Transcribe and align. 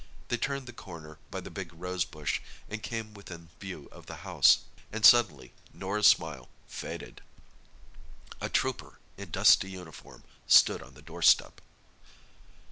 They 0.29 0.37
turned 0.37 0.65
the 0.65 0.73
corner 0.73 1.19
by 1.29 1.41
the 1.41 1.51
big 1.51 1.71
rose 1.71 2.05
bush, 2.05 2.41
and 2.67 2.81
came 2.81 3.13
within 3.13 3.49
view 3.59 3.87
of 3.91 4.07
the 4.07 4.25
house, 4.25 4.63
and 4.91 5.05
suddenly 5.05 5.53
Norah's 5.75 6.07
smile 6.07 6.49
faded. 6.67 7.21
A 8.41 8.49
trooper 8.49 8.97
in 9.15 9.29
dusty 9.29 9.69
uniform 9.69 10.23
stood 10.47 10.81
on 10.81 10.95
the 10.95 11.03
doorstep. 11.03 11.61